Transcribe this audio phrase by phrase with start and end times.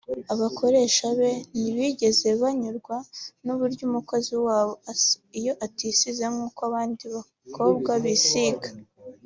[0.33, 2.97] abakoresha be ntibigeze banyurwa
[3.45, 8.69] n’uburyo umukozi wabo asa iyo atisize nk’uko abandi bakobwa bisiga